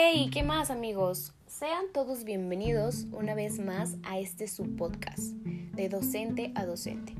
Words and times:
¡Hey! 0.00 0.30
¿Qué 0.32 0.44
más 0.44 0.70
amigos? 0.70 1.32
Sean 1.48 1.86
todos 1.92 2.22
bienvenidos 2.22 3.06
una 3.10 3.34
vez 3.34 3.58
más 3.58 3.96
a 4.04 4.20
este 4.20 4.46
subpodcast 4.46 5.32
de 5.32 5.88
docente 5.88 6.52
a 6.54 6.64
docente. 6.66 7.14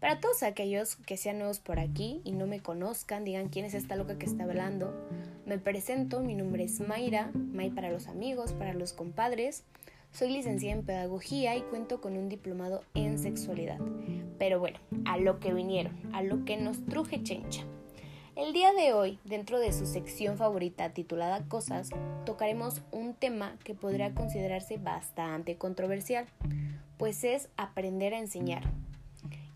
Para 0.00 0.18
todos 0.18 0.42
aquellos 0.42 0.96
que 0.96 1.16
sean 1.16 1.38
nuevos 1.38 1.60
por 1.60 1.78
aquí 1.78 2.22
y 2.24 2.32
no 2.32 2.48
me 2.48 2.58
conozcan, 2.58 3.24
digan 3.24 3.50
quién 3.50 3.64
es 3.66 3.74
esta 3.74 3.94
loca 3.94 4.18
que 4.18 4.26
está 4.26 4.42
hablando, 4.42 4.92
me 5.46 5.58
presento, 5.58 6.22
mi 6.22 6.34
nombre 6.34 6.64
es 6.64 6.80
Mayra, 6.80 7.30
May 7.34 7.70
para 7.70 7.92
los 7.92 8.08
amigos, 8.08 8.52
para 8.52 8.74
los 8.74 8.92
compadres. 8.92 9.62
Soy 10.10 10.30
licenciada 10.30 10.76
en 10.76 10.84
pedagogía 10.84 11.54
y 11.54 11.62
cuento 11.62 12.00
con 12.00 12.16
un 12.16 12.28
diplomado 12.28 12.82
en 12.94 13.20
sexualidad. 13.20 13.78
Pero 14.40 14.58
bueno, 14.58 14.80
a 15.04 15.18
lo 15.18 15.38
que 15.38 15.54
vinieron, 15.54 15.96
a 16.12 16.20
lo 16.24 16.44
que 16.44 16.56
nos 16.56 16.84
truje 16.84 17.22
chencha. 17.22 17.64
Día 18.54 18.72
de 18.72 18.92
hoy, 18.92 19.18
dentro 19.24 19.58
de 19.58 19.72
su 19.72 19.84
sección 19.84 20.36
favorita 20.36 20.90
titulada 20.90 21.42
Cosas, 21.48 21.90
tocaremos 22.24 22.82
un 22.92 23.14
tema 23.14 23.58
que 23.64 23.74
podría 23.74 24.14
considerarse 24.14 24.76
bastante 24.76 25.56
controversial, 25.56 26.26
pues 26.96 27.24
es 27.24 27.48
aprender 27.56 28.14
a 28.14 28.20
enseñar. 28.20 28.62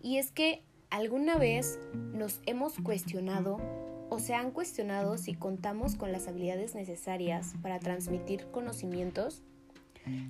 Y 0.01 0.17
es 0.17 0.33
que 0.33 0.63
alguna 0.89 1.37
vez 1.37 1.79
nos 1.93 2.41
hemos 2.45 2.73
cuestionado 2.81 3.61
o 4.09 4.19
se 4.19 4.33
han 4.33 4.51
cuestionado 4.51 5.17
si 5.17 5.33
contamos 5.33 5.95
con 5.95 6.11
las 6.11 6.27
habilidades 6.27 6.75
necesarias 6.75 7.53
para 7.61 7.79
transmitir 7.79 8.47
conocimientos, 8.51 9.43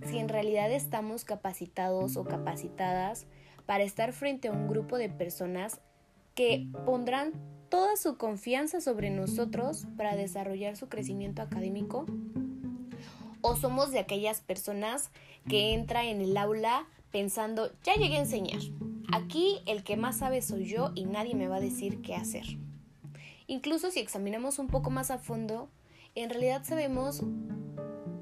si 0.06 0.20
en 0.20 0.30
realidad 0.30 0.72
estamos 0.72 1.26
capacitados 1.26 2.18
o 2.18 2.24
capacitadas 2.24 3.26
para 3.66 3.84
estar 3.84 4.14
frente 4.14 4.48
a 4.48 4.52
un 4.52 4.68
grupo 4.68 5.00
de 5.00 5.10
personas 5.10 5.82
que 6.36 6.68
pondrán 6.86 7.34
toda 7.70 7.96
su 7.98 8.18
confianza 8.18 8.82
sobre 8.82 9.10
nosotros 9.10 9.86
para 9.96 10.16
desarrollar 10.16 10.76
su 10.76 10.90
crecimiento 10.90 11.42
académico? 11.42 12.06
¿O 13.42 13.56
somos 13.56 13.92
de 13.92 14.00
aquellas 14.00 14.42
personas 14.42 15.12
que 15.48 15.74
entra 15.74 16.06
en 16.06 16.20
el 16.22 16.36
aula 16.36 16.88
pensando, 17.12 17.72
ya 17.84 17.96
llegué 17.96 18.18
a 18.18 18.22
enseñar, 18.22 18.60
aquí 19.14 19.60
el 19.66 19.84
que 19.84 19.98
más 19.98 20.18
sabe 20.18 20.42
soy 20.42 20.66
yo 20.66 20.92
y 20.96 21.06
nadie 21.06 21.36
me 21.36 21.48
va 21.48 21.58
a 21.58 21.62
decir 21.62 22.02
qué 22.02 22.16
hacer? 22.16 22.46
Incluso 23.48 23.92
si 23.92 24.00
examinamos 24.00 24.60
un 24.60 24.68
poco 24.68 24.90
más 24.90 25.10
a 25.10 25.18
fondo, 25.18 25.70
en 26.16 26.30
realidad 26.30 26.64
sabemos 26.66 27.24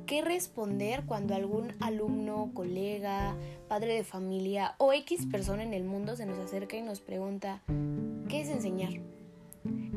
qué 0.05 0.21
responder 0.21 1.03
cuando 1.05 1.35
algún 1.35 1.73
alumno, 1.79 2.51
colega, 2.53 3.35
padre 3.67 3.93
de 3.93 4.03
familia 4.03 4.75
o 4.77 4.93
X 4.93 5.25
persona 5.25 5.63
en 5.63 5.73
el 5.73 5.83
mundo 5.83 6.15
se 6.15 6.25
nos 6.25 6.37
acerca 6.37 6.77
y 6.77 6.81
nos 6.81 7.01
pregunta, 7.01 7.61
¿qué 8.29 8.41
es 8.41 8.49
enseñar? 8.49 8.93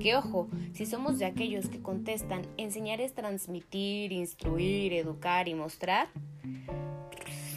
Que 0.00 0.16
ojo, 0.16 0.48
si 0.72 0.86
somos 0.86 1.18
de 1.18 1.26
aquellos 1.26 1.68
que 1.68 1.82
contestan, 1.82 2.46
enseñar 2.56 3.02
es 3.02 3.12
transmitir, 3.12 4.12
instruir, 4.12 4.94
educar 4.94 5.46
y 5.46 5.54
mostrar, 5.54 6.08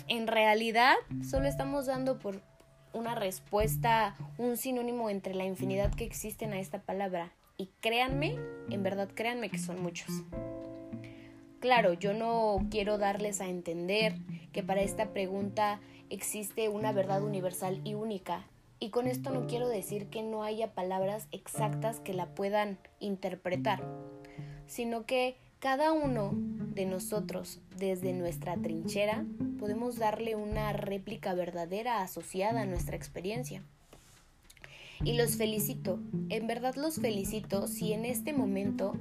en 0.10 0.28
realidad 0.28 0.96
solo 1.28 1.48
estamos 1.48 1.86
dando 1.86 2.20
por 2.20 2.42
una 2.92 3.16
respuesta, 3.16 4.18
un 4.38 4.58
sinónimo 4.58 5.10
entre 5.10 5.34
la 5.34 5.46
infinidad 5.46 5.94
que 5.94 6.04
existen 6.04 6.52
a 6.52 6.60
esta 6.60 6.82
palabra. 6.82 7.32
Y 7.58 7.70
créanme, 7.80 8.38
en 8.70 8.84
verdad 8.84 9.10
créanme 9.14 9.50
que 9.50 9.58
son 9.58 9.82
muchos. 9.82 10.10
Claro, 11.62 11.94
yo 11.94 12.14
no 12.14 12.68
quiero 12.70 12.98
darles 12.98 13.40
a 13.40 13.48
entender 13.48 14.18
que 14.52 14.64
para 14.64 14.82
esta 14.82 15.14
pregunta 15.14 15.80
existe 16.10 16.68
una 16.68 16.92
verdad 16.92 17.24
universal 17.24 17.80
y 17.86 17.94
única 17.94 18.46
y 18.84 18.90
con 18.90 19.08
esto 19.08 19.30
no 19.30 19.48
quiero 19.48 19.70
decir 19.70 20.08
que 20.08 20.24
no 20.24 20.44
haya 20.44 20.74
palabras 20.74 21.30
exactas 21.32 22.02
que 22.02 22.14
la 22.14 22.36
puedan 22.36 22.78
interpretar, 23.00 23.82
sino 24.68 25.06
que 25.06 25.38
cada 25.60 25.94
uno 25.94 26.32
de 26.34 26.86
nosotros, 26.86 27.62
desde 27.78 28.12
nuestra 28.12 28.58
trinchera, 28.58 29.24
podemos 29.58 29.96
darle 30.00 30.36
una 30.36 30.74
réplica 30.74 31.34
verdadera 31.34 32.02
asociada 32.02 32.64
a 32.64 32.66
nuestra 32.66 32.98
experiencia. 32.98 33.64
Y 35.02 35.14
los 35.14 35.38
felicito, 35.38 36.02
en 36.28 36.46
verdad 36.48 36.76
los 36.76 36.96
felicito 36.96 37.68
si 37.68 37.94
en 37.94 38.04
este 38.04 38.34
momento 38.34 38.98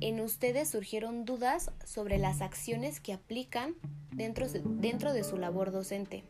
en 0.00 0.20
ustedes 0.20 0.68
surgieron 0.68 1.24
dudas 1.24 1.70
sobre 1.84 2.18
las 2.18 2.40
acciones 2.40 2.98
que 2.98 3.12
aplican 3.12 3.76
dentro, 4.10 4.48
dentro 4.48 5.12
de 5.12 5.22
su 5.22 5.36
labor 5.36 5.70
docente 5.70 6.24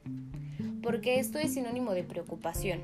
porque 0.82 1.19
esto 1.19 1.38
es 1.38 1.54
sinónimo 1.54 1.93
de 1.93 2.04
preocupación. 2.04 2.81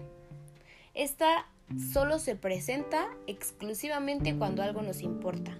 Esta 0.94 1.46
solo 1.92 2.18
se 2.18 2.34
presenta 2.34 3.08
exclusivamente 3.26 4.36
cuando 4.36 4.62
algo 4.62 4.82
nos 4.82 5.02
importa. 5.02 5.58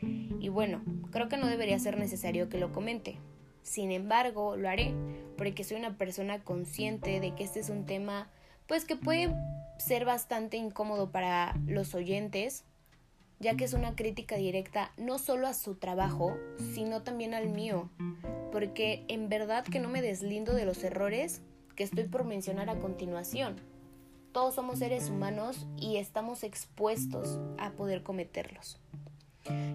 Y 0.00 0.48
bueno, 0.48 0.82
creo 1.10 1.28
que 1.28 1.36
no 1.36 1.46
debería 1.46 1.78
ser 1.78 1.98
necesario 1.98 2.48
que 2.48 2.58
lo 2.58 2.72
comente. 2.72 3.18
Sin 3.62 3.92
embargo, 3.92 4.56
lo 4.56 4.68
haré, 4.68 4.94
porque 5.38 5.64
soy 5.64 5.78
una 5.78 5.96
persona 5.96 6.42
consciente 6.42 7.20
de 7.20 7.34
que 7.34 7.44
este 7.44 7.60
es 7.60 7.70
un 7.70 7.86
tema 7.86 8.30
pues 8.66 8.84
que 8.84 8.96
puede 8.96 9.34
ser 9.78 10.04
bastante 10.04 10.56
incómodo 10.56 11.10
para 11.10 11.54
los 11.66 11.94
oyentes, 11.94 12.64
ya 13.40 13.56
que 13.56 13.64
es 13.64 13.74
una 13.74 13.94
crítica 13.94 14.36
directa 14.36 14.92
no 14.96 15.18
solo 15.18 15.46
a 15.46 15.54
su 15.54 15.74
trabajo, 15.74 16.36
sino 16.74 17.02
también 17.02 17.34
al 17.34 17.48
mío, 17.48 17.90
porque 18.52 19.04
en 19.08 19.28
verdad 19.28 19.64
que 19.64 19.80
no 19.80 19.88
me 19.88 20.02
deslindo 20.02 20.54
de 20.54 20.64
los 20.64 20.82
errores 20.84 21.42
que 21.74 21.84
estoy 21.84 22.04
por 22.04 22.24
mencionar 22.24 22.70
a 22.70 22.78
continuación. 22.78 23.56
Todos 24.32 24.54
somos 24.54 24.78
seres 24.78 25.10
humanos 25.10 25.66
y 25.76 25.96
estamos 25.96 26.42
expuestos 26.42 27.38
a 27.58 27.72
poder 27.72 28.02
cometerlos. 28.02 28.80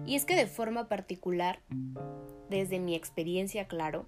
Y 0.06 0.16
es 0.16 0.24
que 0.24 0.36
de 0.36 0.46
forma 0.46 0.88
particular, 0.88 1.60
desde 2.48 2.80
mi 2.80 2.94
experiencia, 2.94 3.68
claro, 3.68 4.06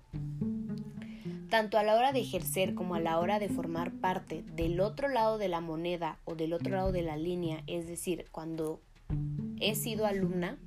tanto 1.49 1.79
a 1.79 1.83
la 1.83 1.95
hora 1.95 2.13
de 2.13 2.21
ejercer 2.21 2.75
como 2.75 2.95
a 2.95 3.01
la 3.01 3.19
hora 3.19 3.39
de 3.39 3.49
formar 3.49 3.93
parte 3.93 4.43
del 4.55 4.81
otro 4.81 5.09
lado 5.09 5.39
de 5.39 5.49
la 5.49 5.61
moneda 5.61 6.19
o 6.25 6.35
del 6.35 6.53
otro 6.53 6.77
lado 6.77 6.93
de 6.93 7.03
la 7.03 7.17
línea, 7.17 7.63
es 7.67 7.87
decir, 7.87 8.27
cuando 8.33 8.81
he 9.61 9.75
sido 9.75 10.07
alumna, 10.07 10.59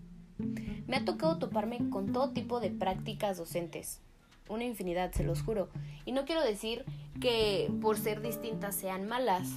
me 0.88 0.98
ha 0.98 1.06
tocado 1.06 1.38
toparme 1.40 1.90
con 1.90 2.14
todo 2.14 2.32
tipo 2.32 2.60
de 2.60 2.70
prácticas 2.70 3.38
docentes, 3.38 4.00
una 4.48 4.64
infinidad, 4.64 5.12
se 5.12 5.24
los 5.24 5.42
juro. 5.42 5.70
Y 6.06 6.12
no 6.12 6.26
quiero 6.26 6.44
decir 6.44 6.86
que 7.20 7.72
por 7.82 7.98
ser 7.98 8.22
distintas 8.22 8.76
sean 8.76 9.08
malas, 9.08 9.48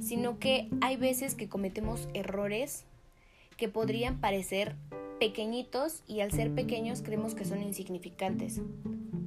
sino 0.00 0.38
que 0.38 0.68
hay 0.80 0.96
veces 0.96 1.34
que 1.34 1.48
cometemos 1.48 2.08
errores 2.14 2.84
que 3.56 3.68
podrían 3.68 4.20
parecer 4.20 4.76
pequeñitos 5.18 6.02
y 6.06 6.20
al 6.20 6.32
ser 6.32 6.54
pequeños 6.54 7.02
creemos 7.02 7.34
que 7.34 7.44
son 7.44 7.62
insignificantes, 7.62 8.60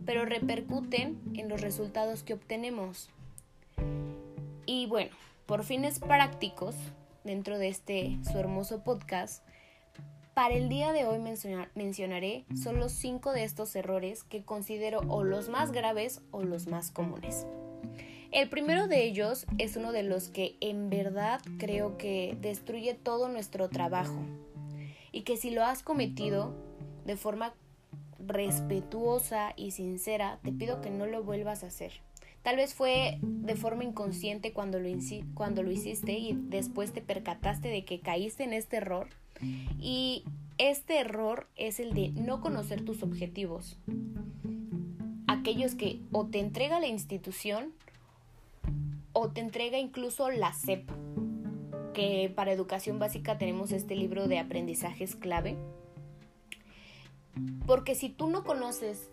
pero 0.06 0.26
repercuten 0.26 1.20
en 1.36 1.50
los 1.50 1.62
resultados 1.62 2.24
que 2.24 2.34
obtenemos. 2.34 3.10
Y 4.66 4.88
bueno, 4.88 5.12
por 5.46 5.64
fines 5.64 6.00
prácticos, 6.00 6.76
dentro 7.24 7.58
de 7.60 7.68
este 7.68 8.18
su 8.24 8.38
hermoso 8.38 8.84
podcast, 8.84 9.44
para 10.34 10.56
el 10.56 10.68
día 10.68 10.94
de 10.94 11.06
hoy 11.06 11.20
mencionaré 11.76 12.46
solo 12.56 12.90
cinco 12.90 13.34
de 13.34 13.44
estos 13.44 13.76
errores 13.76 14.24
que 14.24 14.44
considero 14.44 15.02
o 15.08 15.24
los 15.24 15.48
más 15.48 15.72
graves 15.72 16.22
o 16.32 16.42
los 16.42 16.66
más 16.66 16.90
comunes. 16.90 17.46
El 18.34 18.50
primero 18.50 18.88
de 18.88 19.04
ellos 19.04 19.46
es 19.60 19.76
uno 19.76 19.92
de 19.92 20.02
los 20.02 20.28
que 20.28 20.56
en 20.60 20.90
verdad 20.90 21.40
creo 21.60 22.00
que 22.00 22.36
destruye 22.42 22.96
todo 22.96 23.30
nuestro 23.30 23.70
trabajo 23.70 24.18
y 25.12 25.22
que 25.22 25.38
si 25.38 25.52
lo 25.52 25.64
has 25.64 25.84
cometido 25.84 26.52
de 27.06 27.16
forma 27.16 27.54
respetuosa 28.18 29.54
y 29.56 29.70
sincera, 29.70 30.40
te 30.42 30.52
pido 30.52 30.82
que 30.82 30.90
no 30.90 31.06
lo 31.06 31.24
vuelvas 31.24 31.64
a 31.64 31.68
hacer. 31.68 31.92
Tal 32.42 32.56
vez 32.56 32.74
fue 32.74 33.20
de 33.22 33.56
forma 33.56 33.84
inconsciente 33.84 34.52
cuando 34.52 34.80
lo, 34.80 34.90
cuando 35.36 35.62
lo 35.62 35.70
hiciste 35.70 36.14
y 36.14 36.34
después 36.34 36.92
te 36.92 37.02
percataste 37.02 37.68
de 37.68 37.86
que 37.86 38.00
caíste 38.00 38.46
en 38.46 38.54
este 38.54 38.78
error 38.78 39.10
y 39.80 40.24
este 40.58 40.98
error 40.98 41.48
es 41.56 41.80
el 41.80 41.94
de 41.94 42.10
no 42.10 42.42
conocer 42.42 42.84
tus 42.84 43.04
objetivos. 43.04 43.78
Aquellos 45.28 45.76
que 45.76 46.00
o 46.12 46.26
te 46.26 46.40
entrega 46.40 46.80
la 46.80 46.88
institución 46.88 47.74
o 49.24 49.30
te 49.30 49.40
entrega 49.40 49.78
incluso 49.80 50.30
la 50.30 50.52
SEP, 50.52 50.90
que 51.94 52.30
para 52.36 52.52
educación 52.52 53.00
básica 53.00 53.38
tenemos 53.38 53.72
este 53.72 53.96
libro 53.96 54.28
de 54.28 54.38
aprendizajes 54.38 55.16
clave. 55.16 55.56
Porque 57.66 57.96
si 57.96 58.10
tú 58.10 58.28
no 58.28 58.44
conoces 58.44 59.10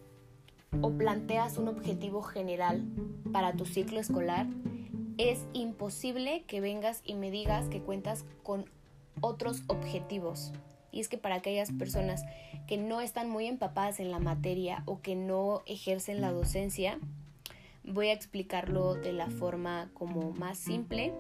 o 0.81 0.91
planteas 0.91 1.59
un 1.59 1.69
objetivo 1.69 2.23
general 2.23 2.83
para 3.33 3.53
tu 3.53 3.67
ciclo 3.67 4.01
escolar, 4.01 4.49
es 5.17 5.47
imposible 5.53 6.43
que 6.49 6.61
vengas 6.61 7.03
y 7.05 7.15
me 7.15 7.31
digas 7.31 7.69
que 7.69 7.81
cuentas 7.81 8.25
con 8.43 8.65
otros 9.21 9.63
objetivos. 9.69 10.51
Y 10.91 10.99
es 10.99 11.09
que 11.09 11.19
para 11.19 11.37
aquellas 11.37 11.71
personas 11.71 12.25
que 12.67 12.79
no 12.79 13.01
están 13.01 13.31
muy 13.31 13.47
empapadas 13.47 14.01
en 14.01 14.11
la 14.11 14.19
materia 14.19 14.83
o 14.87 15.03
que 15.03 15.15
no 15.15 15.63
ejercen 15.67 16.21
la 16.21 16.33
docencia, 16.33 16.99
voy 17.93 18.09
a 18.09 18.13
explicarlo 18.13 18.95
de 18.95 19.13
la 19.13 19.29
forma 19.31 19.91
como 19.95 20.33
más 20.33 20.59
simple. 20.59 21.13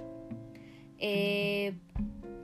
Eh, 0.98 1.74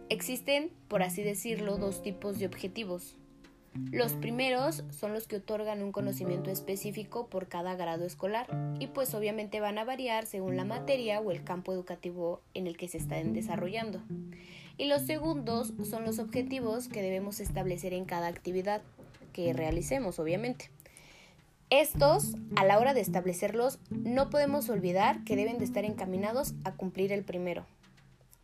existen, 0.09 0.71
por 0.89 1.03
así 1.03 1.23
decirlo, 1.23 1.77
dos 1.77 2.03
tipos 2.03 2.39
de 2.39 2.47
objetivos. 2.47 3.17
Los 3.93 4.15
primeros 4.15 4.85
son 4.91 5.13
los 5.13 5.27
que 5.27 5.37
otorgan 5.37 5.83
un 5.83 5.93
conocimiento 5.93 6.51
específico 6.51 7.29
por 7.29 7.47
cada 7.47 7.75
grado 7.75 8.07
escolar 8.07 8.47
y 8.81 8.87
pues 8.87 9.15
obviamente 9.15 9.61
van 9.61 9.77
a 9.77 9.85
variar 9.85 10.25
según 10.25 10.57
la 10.57 10.65
materia 10.65 11.21
o 11.21 11.31
el 11.31 11.45
campo 11.45 11.75
educativo 11.75 12.41
en 12.55 12.67
el 12.67 12.77
que 12.79 12.89
se 12.89 12.97
están 12.97 13.35
desarrollando. 13.35 14.01
Y 14.79 14.87
los 14.87 15.03
segundos 15.03 15.75
son 15.89 16.05
los 16.05 16.19
objetivos 16.19 16.89
que 16.89 17.03
debemos 17.03 17.41
establecer 17.41 17.93
en 17.93 18.07
cada 18.07 18.29
actividad 18.29 18.83
que 19.33 19.53
realicemos, 19.53 20.19
obviamente. 20.19 20.71
Estos, 21.71 22.37
a 22.55 22.65
la 22.65 22.79
hora 22.79 22.95
de 22.95 23.01
establecerlos, 23.01 23.81
no 23.91 24.31
podemos 24.31 24.69
olvidar 24.69 25.25
que 25.25 25.35
deben 25.35 25.59
de 25.59 25.65
estar 25.65 25.85
encaminados 25.85 26.55
a 26.63 26.75
cumplir 26.77 27.13
el 27.13 27.25
primero. 27.25 27.67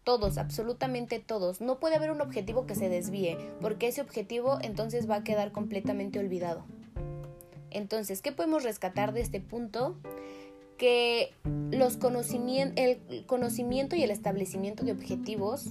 Todos, 0.02 0.38
absolutamente 0.38 1.20
todos. 1.20 1.60
No 1.60 1.78
puede 1.78 1.94
haber 1.94 2.10
un 2.10 2.20
objetivo 2.20 2.66
que 2.66 2.74
se 2.74 2.88
desvíe, 2.88 3.38
porque 3.60 3.86
ese 3.86 4.00
objetivo 4.00 4.58
entonces 4.60 5.08
va 5.08 5.16
a 5.16 5.24
quedar 5.24 5.52
completamente 5.52 6.18
olvidado. 6.18 6.64
Entonces, 7.70 8.22
¿qué 8.22 8.32
podemos 8.32 8.64
rescatar 8.64 9.12
de 9.12 9.20
este 9.20 9.40
punto? 9.40 9.96
Que 10.76 11.32
los 11.70 11.98
el 12.02 13.24
conocimiento 13.26 13.94
y 13.94 14.02
el 14.02 14.10
establecimiento 14.10 14.84
de 14.84 14.90
objetivos 14.90 15.70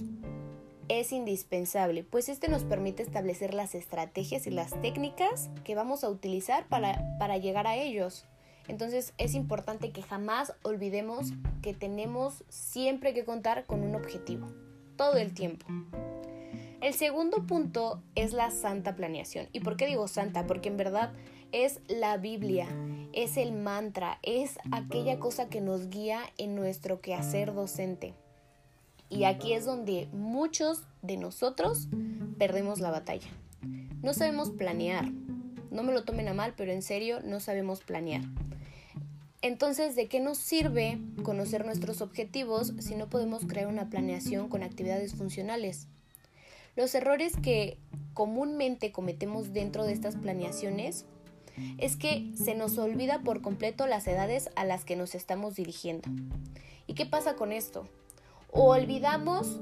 es 1.00 1.12
indispensable, 1.12 2.04
pues 2.04 2.28
este 2.28 2.48
nos 2.48 2.64
permite 2.64 3.02
establecer 3.02 3.54
las 3.54 3.74
estrategias 3.74 4.46
y 4.46 4.50
las 4.50 4.78
técnicas 4.82 5.48
que 5.64 5.74
vamos 5.74 6.04
a 6.04 6.10
utilizar 6.10 6.66
para, 6.68 7.02
para 7.18 7.38
llegar 7.38 7.66
a 7.66 7.76
ellos. 7.76 8.26
Entonces 8.68 9.14
es 9.16 9.34
importante 9.34 9.90
que 9.90 10.02
jamás 10.02 10.54
olvidemos 10.62 11.32
que 11.62 11.72
tenemos 11.72 12.44
siempre 12.48 13.14
que 13.14 13.24
contar 13.24 13.64
con 13.64 13.82
un 13.82 13.94
objetivo, 13.94 14.52
todo 14.96 15.16
el 15.16 15.32
tiempo. 15.32 15.66
El 16.82 16.92
segundo 16.92 17.46
punto 17.46 18.02
es 18.14 18.34
la 18.34 18.50
santa 18.50 18.94
planeación. 18.94 19.48
¿Y 19.52 19.60
por 19.60 19.76
qué 19.76 19.86
digo 19.86 20.08
santa? 20.08 20.46
Porque 20.46 20.68
en 20.68 20.76
verdad 20.76 21.12
es 21.52 21.80
la 21.88 22.18
Biblia, 22.18 22.68
es 23.12 23.36
el 23.38 23.52
mantra, 23.52 24.18
es 24.22 24.58
aquella 24.72 25.18
cosa 25.18 25.48
que 25.48 25.60
nos 25.60 25.88
guía 25.88 26.22
en 26.36 26.54
nuestro 26.54 27.00
quehacer 27.00 27.54
docente. 27.54 28.14
Y 29.12 29.24
aquí 29.24 29.52
es 29.52 29.66
donde 29.66 30.08
muchos 30.12 30.84
de 31.02 31.18
nosotros 31.18 31.88
perdemos 32.38 32.80
la 32.80 32.90
batalla. 32.90 33.28
No 34.00 34.14
sabemos 34.14 34.50
planear. 34.50 35.04
No 35.70 35.82
me 35.82 35.92
lo 35.92 36.04
tomen 36.04 36.28
a 36.28 36.34
mal, 36.34 36.54
pero 36.56 36.72
en 36.72 36.80
serio 36.80 37.20
no 37.22 37.38
sabemos 37.38 37.80
planear. 37.80 38.22
Entonces, 39.42 39.96
¿de 39.96 40.08
qué 40.08 40.18
nos 40.18 40.38
sirve 40.38 40.98
conocer 41.24 41.66
nuestros 41.66 42.00
objetivos 42.00 42.72
si 42.78 42.94
no 42.94 43.10
podemos 43.10 43.44
crear 43.44 43.66
una 43.66 43.90
planeación 43.90 44.48
con 44.48 44.62
actividades 44.62 45.14
funcionales? 45.14 45.88
Los 46.74 46.94
errores 46.94 47.34
que 47.36 47.76
comúnmente 48.14 48.92
cometemos 48.92 49.52
dentro 49.52 49.84
de 49.84 49.92
estas 49.92 50.16
planeaciones 50.16 51.04
es 51.76 51.96
que 51.96 52.32
se 52.34 52.54
nos 52.54 52.78
olvida 52.78 53.20
por 53.20 53.42
completo 53.42 53.86
las 53.86 54.06
edades 54.06 54.48
a 54.56 54.64
las 54.64 54.86
que 54.86 54.96
nos 54.96 55.14
estamos 55.14 55.54
dirigiendo. 55.54 56.08
¿Y 56.86 56.94
qué 56.94 57.04
pasa 57.04 57.34
con 57.34 57.52
esto? 57.52 57.86
O 58.54 58.70
olvidamos 58.70 59.60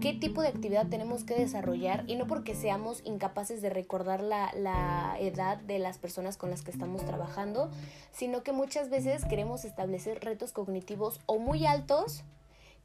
qué 0.00 0.14
tipo 0.14 0.40
de 0.40 0.48
actividad 0.48 0.86
tenemos 0.86 1.24
que 1.24 1.34
desarrollar 1.34 2.04
y 2.06 2.14
no 2.14 2.28
porque 2.28 2.54
seamos 2.54 3.02
incapaces 3.04 3.60
de 3.60 3.70
recordar 3.70 4.22
la, 4.22 5.16
edad 5.18 5.58
de 5.58 5.80
las 5.80 5.98
personas 5.98 6.36
con 6.36 6.48
las 6.50 6.62
que 6.62 6.70
estamos 6.70 7.04
trabajando, 7.04 7.72
sino 8.12 8.44
que 8.44 8.52
muchas 8.52 8.88
veces 8.88 9.24
queremos 9.24 9.64
establecer 9.64 10.24
retos 10.24 10.52
cognitivos 10.52 11.20
o 11.26 11.40
muy 11.40 11.66
altos 11.66 12.22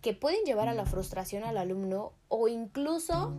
que 0.03 0.13
pueden 0.13 0.43
llevar 0.43 0.67
a 0.67 0.73
la 0.73 0.85
frustración 0.85 1.45
al 1.45 1.57
alumno 1.57 2.11
o 2.27 2.49
incluso 2.49 3.37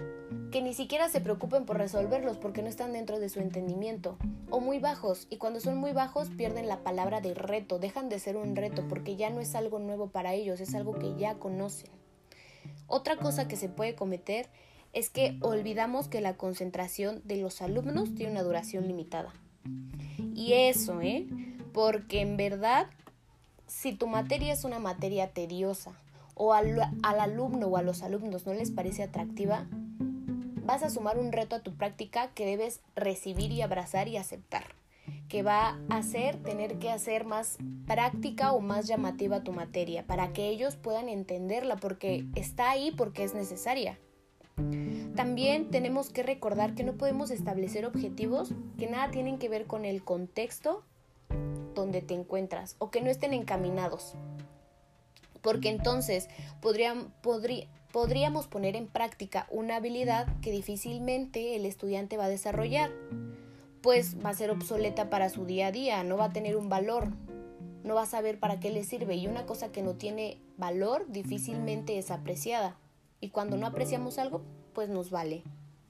que 0.51 0.63
ni 0.63 0.73
siquiera 0.73 1.11
se 1.11 1.21
preocupen 1.21 1.67
por 1.67 1.77
resolverlos 1.77 2.39
porque 2.39 2.63
no 2.63 2.71
están 2.71 2.95
dentro 2.95 3.21
de 3.21 3.29
su 3.29 3.41
entendimiento 3.41 4.17
o 4.49 4.61
muy 4.61 4.79
bajos 4.79 5.27
y 5.29 5.37
cuando 5.37 5.61
son 5.61 5.77
muy 5.77 5.93
bajos 5.93 6.31
pierden 6.31 6.67
la 6.67 6.83
palabra 6.83 7.21
de 7.21 7.35
reto, 7.35 7.79
dejan 7.79 8.09
de 8.09 8.19
ser 8.19 8.39
un 8.39 8.57
reto 8.57 8.89
porque 8.89 9.15
ya 9.15 9.29
no 9.29 9.41
es 9.41 9.55
algo 9.55 9.79
nuevo 9.79 10.09
para 10.09 10.33
ellos, 10.33 10.59
es 10.59 10.75
algo 10.75 10.95
que 10.95 11.15
ya 11.17 11.35
conocen. 11.35 11.91
Otra 12.87 13.19
cosa 13.19 13.47
que 13.47 13.57
se 13.57 13.69
puede 13.69 13.95
cometer 13.95 14.49
es 14.95 15.11
que 15.11 15.37
olvidamos 15.43 16.09
que 16.09 16.23
la 16.23 16.39
concentración 16.39 17.21
de 17.27 17.37
los 17.37 17.61
alumnos 17.61 18.15
tiene 18.15 18.33
una 18.33 18.43
duración 18.43 18.89
limitada. 18.89 19.35
Y 20.35 20.55
eso, 20.55 21.03
¿eh? 21.03 21.27
Porque 21.75 22.23
en 22.23 22.39
verdad, 22.39 22.87
si 23.67 23.93
tu 23.93 24.07
materia 24.07 24.55
es 24.55 24.65
una 24.65 24.79
materia 24.79 25.29
tediosa 25.29 26.01
o 26.35 26.53
al, 26.53 26.81
al 27.03 27.21
alumno 27.21 27.69
o 27.69 27.77
a 27.77 27.83
los 27.83 28.03
alumnos 28.03 28.47
no 28.47 28.55
les 28.55 28.71
parece 28.71 29.03
atractiva, 29.03 29.67
vas 30.65 30.83
a 30.83 30.91
sumar 30.91 31.19
un 31.19 31.33
reto 31.33 31.57
a 31.57 31.61
tu 31.61 31.75
práctica 31.77 32.29
que 32.35 32.47
debes 32.47 32.81
recibir 32.97 33.53
y 33.53 33.63
abrazar 33.63 34.09
y 34.09 34.17
aceptar 34.17 34.65
que 35.29 35.43
va 35.43 35.81
a 35.89 35.97
hacer 35.97 36.37
tener 36.43 36.79
que 36.79 36.91
hacer 36.91 37.25
más 37.25 37.59
práctica 37.87 38.53
o 38.53 38.61
más 38.61 38.87
llamativa 38.87 39.43
tu 39.43 39.53
materia 39.53 40.07
para 40.07 40.33
que 40.33 40.49
ellos 40.49 40.77
puedan 40.77 41.09
entenderla 41.09 41.77
porque 41.77 42.25
está 42.35 42.71
ahí 42.71 42.93
porque 42.97 43.25
es 43.25 43.35
necesaria. 43.35 43.99
También 45.17 45.71
tenemos 45.71 46.11
que 46.11 46.23
recordar 46.23 46.75
que 46.75 46.85
no 46.85 46.95
podemos 46.95 47.31
establecer 47.31 47.85
objetivos 47.85 48.53
que 48.79 48.89
nada 48.89 49.11
tienen 49.11 49.39
que 49.39 49.49
ver 49.49 49.67
con 49.67 49.85
el 49.85 50.05
contexto 50.05 50.85
donde 51.75 52.03
te 52.03 52.15
encuentras 52.15 52.77
o 52.79 52.91
que 52.91 53.01
no 53.01 53.11
estén 53.11 53.33
encaminados. 53.33 54.15
Porque 55.44 55.69
entonces 55.69 56.29
podríamos 56.61 58.49
poner 58.49 58.75
en 58.75 58.88
práctica 58.88 59.46
una 59.50 59.76
habilidad 59.76 60.26
que 60.41 60.50
difícilmente 60.50 61.55
el 61.55 61.64
estudiante 61.64 62.17
va 62.17 62.25
a 62.25 62.29
desarrollar 62.29 62.91
pues 63.85 64.17
va 64.25 64.31
a 64.31 64.35
ser 64.35 64.50
obsoleta 64.50 65.11
para 65.11 65.29
su 65.29 65.44
día 65.44 65.67
a 65.67 65.70
día, 65.70 66.02
no 66.05 66.17
va 66.17 66.25
a 66.25 66.32
tener 66.32 66.56
un 66.56 66.70
valor, 66.70 67.08
no 67.82 67.94
va 67.94 68.05
a 68.05 68.06
saber 68.06 68.41
para 68.41 68.58
qué 68.58 68.70
le 68.70 68.82
sirve 68.82 69.14
y 69.14 69.26
una 69.26 69.44
cosa 69.44 69.73
que 69.73 69.82
no 69.82 69.93
tiene 69.96 70.41
valor 70.56 71.05
difícilmente 71.08 71.99
es 71.99 72.11
apreciada. 72.11 72.79
Y 73.20 73.29
cuando 73.29 73.58
no 73.58 73.67
apreciamos 73.67 74.17
algo, 74.17 74.41
pues 74.73 74.88
nos 74.88 75.11
vale, 75.11 75.43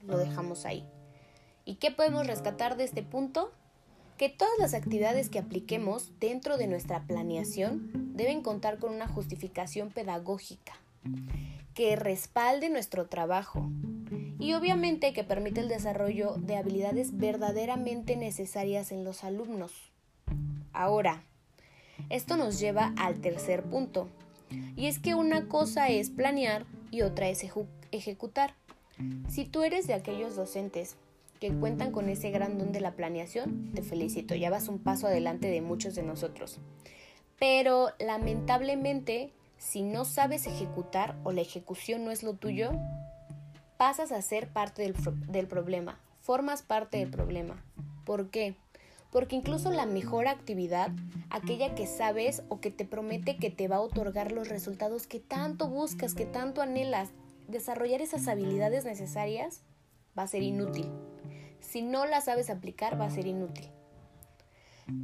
lo 0.05 0.17
dejamos 0.17 0.65
ahí. 0.65 0.85
¿Y 1.63 1.75
qué 1.75 1.89
podemos 1.89 2.27
rescatar 2.27 2.75
de 2.75 2.83
este 2.83 3.01
punto? 3.01 3.53
Que 4.17 4.29
todas 4.29 4.53
las 4.59 4.73
actividades 4.73 5.29
que 5.29 5.39
apliquemos 5.39 6.11
dentro 6.19 6.57
de 6.57 6.67
nuestra 6.67 7.03
planeación 7.03 7.91
deben 8.15 8.41
contar 8.41 8.79
con 8.79 8.93
una 8.93 9.07
justificación 9.07 9.89
pedagógica 9.89 10.73
que 11.75 11.97
respalde 11.97 12.69
nuestro 12.69 13.07
trabajo, 13.07 13.69
y 14.39 14.53
obviamente 14.53 15.11
que 15.11 15.25
permite 15.25 15.59
el 15.59 15.67
desarrollo 15.67 16.35
de 16.37 16.55
habilidades 16.55 17.17
verdaderamente 17.17 18.15
necesarias 18.15 18.93
en 18.93 19.03
los 19.03 19.25
alumnos. 19.25 19.73
Ahora, 20.71 21.23
esto 22.09 22.37
nos 22.37 22.59
lleva 22.59 22.93
al 22.97 23.19
tercer 23.19 23.63
punto, 23.63 24.07
y 24.77 24.87
es 24.87 24.99
que 24.99 25.15
una 25.15 25.49
cosa 25.49 25.89
es 25.89 26.09
planear 26.09 26.65
y 26.91 27.01
otra 27.01 27.27
es 27.27 27.45
ejecutar. 27.91 28.55
Si 29.27 29.43
tú 29.43 29.63
eres 29.63 29.85
de 29.85 29.93
aquellos 29.95 30.37
docentes 30.37 30.95
que 31.39 31.53
cuentan 31.53 31.91
con 31.91 32.09
ese 32.09 32.31
gran 32.31 32.57
don 32.57 32.71
de 32.71 32.81
la 32.81 32.95
planeación, 32.95 33.71
te 33.73 33.81
felicito, 33.81 34.35
ya 34.35 34.49
vas 34.49 34.67
un 34.67 34.79
paso 34.79 35.07
adelante 35.07 35.47
de 35.49 35.61
muchos 35.61 35.95
de 35.95 36.03
nosotros. 36.03 36.59
Pero 37.37 37.89
lamentablemente, 37.99 39.33
si 39.57 39.81
no 39.81 40.05
sabes 40.05 40.47
ejecutar 40.47 41.15
o 41.23 41.31
la 41.31 41.41
ejecución 41.41 42.05
no 42.05 42.11
es 42.11 42.23
lo 42.23 42.33
tuyo, 42.33 42.71
pasas 43.77 44.11
a 44.11 44.21
ser 44.21 44.47
parte 44.47 44.83
del, 44.83 44.95
del 45.27 45.47
problema, 45.47 45.99
formas 46.21 46.61
parte 46.61 46.97
del 46.97 47.09
problema. 47.09 47.63
¿Por 48.05 48.29
qué? 48.29 48.55
Porque 49.11 49.35
incluso 49.35 49.71
la 49.71 49.85
mejor 49.85 50.27
actividad, 50.27 50.91
aquella 51.29 51.73
que 51.75 51.87
sabes 51.87 52.43
o 52.49 52.59
que 52.59 52.71
te 52.71 52.85
promete 52.85 53.37
que 53.37 53.49
te 53.49 53.67
va 53.67 53.77
a 53.77 53.81
otorgar 53.81 54.31
los 54.31 54.49
resultados 54.49 55.07
que 55.07 55.19
tanto 55.19 55.69
buscas, 55.69 56.15
que 56.15 56.25
tanto 56.25 56.61
anhelas, 56.61 57.11
desarrollar 57.47 58.01
esas 58.01 58.27
habilidades 58.27 58.85
necesarias, 58.85 59.61
va 60.17 60.23
a 60.23 60.27
ser 60.27 60.43
inútil. 60.43 60.89
Si 61.65 61.81
no 61.81 62.05
la 62.05 62.21
sabes 62.21 62.49
aplicar, 62.49 62.99
va 62.99 63.05
a 63.05 63.09
ser 63.09 63.27
inútil. 63.27 63.69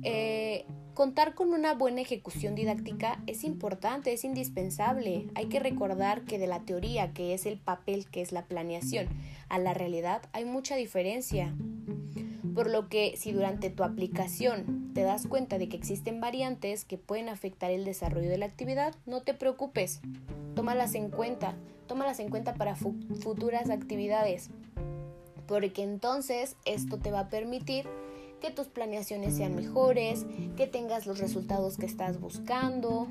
Eh, 0.04 0.66
contar 0.94 1.34
con 1.34 1.54
una 1.54 1.74
buena 1.74 2.02
ejecución 2.02 2.54
didáctica 2.54 3.22
es 3.26 3.44
importante, 3.44 4.14
es 4.14 4.24
indispensable. 4.24 5.28
Hay 5.34 5.48
que 5.48 5.60
recordar 5.60 6.24
que 6.24 6.38
de 6.38 6.48
la 6.48 6.62
teoría, 6.62 7.14
que 7.14 7.34
es 7.34 7.46
el 7.46 7.58
papel, 7.58 8.08
que 8.10 8.22
es 8.22 8.32
la 8.32 8.46
planeación, 8.46 9.08
a 9.50 9.58
la 9.58 9.74
realidad 9.74 10.22
hay 10.34 10.46
mucha 10.46 10.76
diferencia. 10.76 11.56
Por 12.54 12.70
lo 12.70 12.90
que 12.90 13.16
si 13.18 13.32
durante 13.32 13.70
tu 13.70 13.84
aplicación 13.84 14.92
te 14.94 15.02
das 15.02 15.26
cuenta 15.26 15.58
de 15.58 15.68
que 15.68 15.78
existen 15.78 16.22
variantes 16.22 16.86
que 16.86 16.98
pueden 16.98 17.30
afectar 17.30 17.72
el 17.72 17.86
desarrollo 17.86 18.30
de 18.30 18.38
la 18.38 18.46
actividad, 18.46 18.94
no 19.06 19.24
te 19.24 19.34
preocupes, 19.34 20.02
tómalas 20.54 20.94
en 20.96 21.10
cuenta, 21.10 21.56
tómalas 21.88 22.20
en 22.20 22.30
cuenta 22.30 22.54
para 22.54 22.76
futuras 22.76 23.70
actividades, 23.70 24.52
porque 25.52 25.84
entonces 25.84 26.56
esto 26.64 26.98
te 26.98 27.12
va 27.12 27.20
a 27.20 27.30
permitir 27.30 27.86
que 28.40 28.52
tus 28.52 28.68
planeaciones 28.68 29.36
sean 29.36 29.54
mejores, 29.54 30.26
que 30.56 30.66
tengas 30.66 31.06
los 31.06 31.20
resultados 31.20 31.76
que 31.76 31.86
estás 31.86 32.22
buscando. 32.22 33.10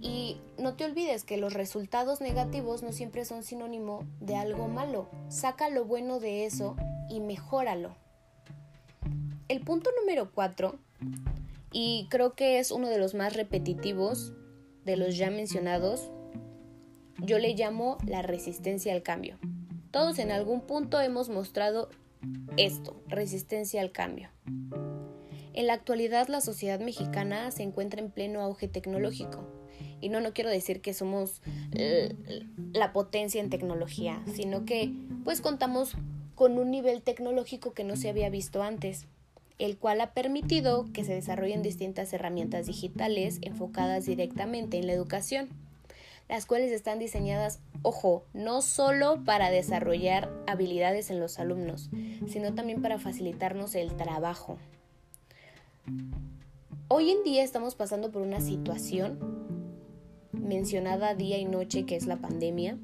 Y 0.00 0.38
no 0.58 0.74
te 0.74 0.84
olvides 0.84 1.24
que 1.24 1.38
los 1.38 1.54
resultados 1.54 2.20
negativos 2.20 2.84
no 2.84 2.92
siempre 2.92 3.24
son 3.24 3.42
sinónimo 3.42 4.04
de 4.20 4.36
algo 4.36 4.68
malo. 4.68 5.08
Saca 5.28 5.68
lo 5.70 5.84
bueno 5.84 6.20
de 6.20 6.46
eso 6.46 6.76
y 7.10 7.18
mejóralo. 7.18 7.96
El 9.48 9.60
punto 9.60 9.90
número 9.98 10.30
cuatro, 10.32 10.78
y 11.72 12.06
creo 12.10 12.34
que 12.34 12.60
es 12.60 12.70
uno 12.70 12.88
de 12.88 12.98
los 12.98 13.14
más 13.14 13.34
repetitivos 13.34 14.32
de 14.84 14.96
los 14.96 15.16
ya 15.16 15.32
mencionados, 15.32 16.12
yo 17.18 17.40
le 17.40 17.54
llamo 17.54 17.98
la 18.06 18.22
resistencia 18.22 18.92
al 18.92 19.02
cambio. 19.02 19.36
Todos 19.92 20.18
en 20.18 20.30
algún 20.30 20.62
punto 20.62 21.00
hemos 21.02 21.28
mostrado 21.28 21.90
esto, 22.56 22.96
resistencia 23.08 23.82
al 23.82 23.92
cambio. 23.92 24.30
En 25.52 25.66
la 25.66 25.74
actualidad 25.74 26.28
la 26.28 26.40
sociedad 26.40 26.80
mexicana 26.80 27.50
se 27.50 27.62
encuentra 27.62 28.00
en 28.00 28.10
pleno 28.10 28.40
auge 28.40 28.68
tecnológico. 28.68 29.46
Y 30.00 30.08
no, 30.08 30.20
no 30.20 30.32
quiero 30.32 30.48
decir 30.48 30.80
que 30.80 30.94
somos 30.94 31.42
eh, 31.72 32.16
la 32.72 32.94
potencia 32.94 33.40
en 33.42 33.50
tecnología, 33.50 34.22
sino 34.34 34.64
que 34.64 34.92
pues 35.24 35.42
contamos 35.42 35.94
con 36.34 36.58
un 36.58 36.70
nivel 36.70 37.02
tecnológico 37.02 37.74
que 37.74 37.84
no 37.84 37.94
se 37.96 38.08
había 38.08 38.30
visto 38.30 38.62
antes, 38.62 39.06
el 39.58 39.76
cual 39.76 40.00
ha 40.00 40.14
permitido 40.14 40.86
que 40.94 41.04
se 41.04 41.12
desarrollen 41.12 41.62
distintas 41.62 42.14
herramientas 42.14 42.66
digitales 42.66 43.40
enfocadas 43.42 44.06
directamente 44.06 44.78
en 44.78 44.86
la 44.86 44.94
educación, 44.94 45.50
las 46.32 46.46
cuales 46.46 46.72
están 46.72 46.98
diseñadas, 46.98 47.60
ojo, 47.82 48.24
no 48.32 48.62
solo 48.62 49.22
para 49.22 49.50
desarrollar 49.50 50.32
habilidades 50.46 51.10
en 51.10 51.20
los 51.20 51.38
alumnos, 51.38 51.90
sino 52.26 52.54
también 52.54 52.80
para 52.80 52.98
facilitarnos 52.98 53.74
el 53.74 53.94
trabajo. 53.98 54.56
Hoy 56.88 57.10
en 57.10 57.22
día 57.22 57.42
estamos 57.42 57.74
pasando 57.74 58.10
por 58.10 58.22
una 58.22 58.40
situación 58.40 59.18
mencionada 60.32 61.14
día 61.14 61.36
y 61.36 61.44
noche 61.44 61.84
que 61.84 61.96
es 61.96 62.06
la 62.06 62.16
pandemia. 62.16 62.78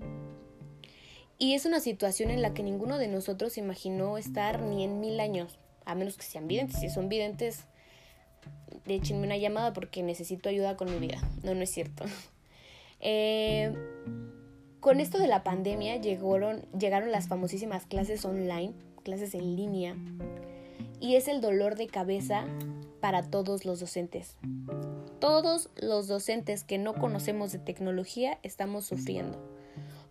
Y 1.39 1.55
es 1.55 1.65
una 1.65 1.81
situación 1.81 2.29
en 2.29 2.43
la 2.43 2.53
que 2.53 2.63
ninguno 2.63 2.99
de 2.99 3.09
nosotros 3.09 3.57
imaginó 3.57 4.19
estar 4.19 4.61
ni 4.61 4.85
en 4.85 5.01
mil 5.01 5.21
años, 5.21 5.59
a 5.87 5.95
menos 5.95 6.19
que 6.19 6.25
sean 6.25 6.49
videntes. 6.49 6.81
Si 6.81 6.91
son 6.91 7.09
videntes, 7.09 7.65
échenme 8.87 9.25
una 9.25 9.39
llamada 9.39 9.73
porque 9.73 10.03
necesito 10.03 10.51
ayuda 10.51 10.77
con 10.77 10.91
mi 10.91 10.99
vida. 10.99 11.19
No, 11.43 11.55
no 11.55 11.63
es 11.63 11.71
cierto. 11.71 12.05
Eh, 13.01 13.73
con 14.81 15.01
esto 15.01 15.19
de 15.19 15.27
la 15.27 15.45
pandemia 15.45 15.97
llegaron, 15.97 16.63
llegaron 16.79 17.11
las 17.11 17.29
famosísimas 17.29 17.87
clases 17.87 18.25
online, 18.25 18.75
clases 19.03 19.35
en 19.35 19.57
línea, 19.57 19.97
y 21.01 21.17
es 21.17 21.29
el 21.29 21.41
dolor 21.41 21.77
de 21.77 21.87
cabeza 21.87 22.45
para 23.01 23.23
todos 23.23 23.65
los 23.65 23.81
docentes. 23.81 24.37
Todos 25.21 25.71
los 25.77 26.07
docentes 26.09 26.65
que 26.65 26.79
no 26.79 26.95
conocemos 26.95 27.53
de 27.53 27.59
tecnología 27.59 28.39
estamos 28.43 28.87
sufriendo. 28.87 29.39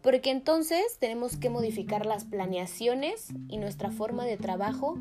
Porque 0.01 0.31
entonces 0.31 0.97
tenemos 0.99 1.37
que 1.37 1.49
modificar 1.49 2.05
las 2.05 2.25
planeaciones 2.25 3.29
y 3.47 3.57
nuestra 3.57 3.91
forma 3.91 4.25
de 4.25 4.37
trabajo 4.37 4.97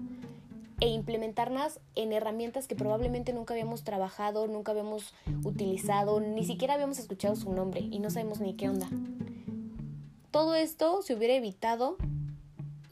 e 0.81 0.89
implementarlas 0.89 1.81
en 1.95 2.13
herramientas 2.13 2.69
que 2.69 2.77
probablemente 2.77 3.33
nunca 3.33 3.55
habíamos 3.55 3.83
trabajado, 3.83 4.47
nunca 4.47 4.73
habíamos 4.73 5.15
utilizado, 5.45 6.21
ni 6.21 6.45
siquiera 6.45 6.75
habíamos 6.75 6.99
escuchado 6.99 7.35
su 7.37 7.53
nombre 7.53 7.81
y 7.81 7.99
no 7.99 8.11
sabemos 8.11 8.41
ni 8.41 8.55
qué 8.55 8.69
onda. 8.69 8.89
Todo 10.31 10.55
esto 10.55 11.01
se 11.03 11.15
hubiera 11.15 11.35
evitado 11.35 11.97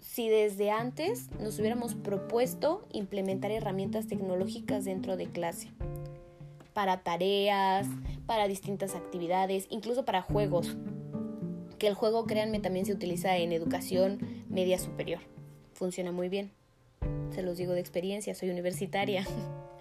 si 0.01 0.29
desde 0.29 0.71
antes 0.71 1.29
nos 1.41 1.59
hubiéramos 1.59 1.95
propuesto 1.95 2.87
implementar 2.93 3.51
herramientas 3.51 4.07
tecnológicas 4.07 4.85
dentro 4.85 5.17
de 5.17 5.27
clase, 5.27 5.71
para 6.73 7.03
tareas, 7.03 7.87
para 8.25 8.49
distintas 8.49 8.95
actividades, 8.95 9.67
incluso 9.71 10.05
para 10.05 10.23
juegos, 10.23 10.77
que 11.79 11.89
el 11.89 11.95
juego, 11.95 12.27
créanme, 12.27 12.61
también 12.61 12.87
se 12.87 12.93
utiliza 12.93 13.37
en 13.37 13.53
educación 13.53 14.21
media 14.49 14.79
superior. 14.79 15.21
Funciona 15.73 16.13
muy 16.13 16.29
bien. 16.29 16.53
Se 17.35 17.43
los 17.43 17.57
digo 17.57 17.73
de 17.73 17.81
experiencia, 17.81 18.35
soy 18.35 18.51
universitaria. 18.51 19.27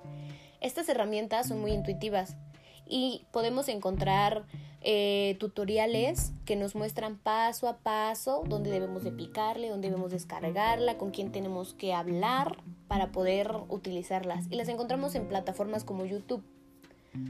Estas 0.62 0.90
herramientas 0.90 1.48
son 1.48 1.60
muy 1.62 1.72
intuitivas 1.72 2.36
y 2.86 3.26
podemos 3.32 3.68
encontrar 3.70 4.46
eh, 4.82 5.38
tutoriales 5.40 6.34
que 6.46 6.56
nos 6.56 6.76
muestran 6.76 7.18
paso 7.18 7.68
a 7.68 7.78
paso 7.78 8.44
dónde 8.48 8.72
debemos 8.72 9.04
de 9.04 9.12
picarle, 9.12 9.70
dónde 9.70 9.90
debemos 9.90 10.12
descargarla, 10.12 10.98
con 10.98 11.12
quién 11.12 11.32
tenemos 11.32 11.74
que 11.74 11.94
hablar 11.94 12.58
para 12.88 13.12
poder 13.12 13.52
utilizarlas. 13.70 14.48
Y 14.50 14.56
las 14.56 14.68
encontramos 14.68 15.16
en 15.16 15.28
plataformas 15.28 15.84
como 15.84 16.06
YouTube. 16.06 16.44